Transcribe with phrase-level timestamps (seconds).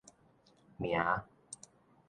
[0.79, 1.29] 名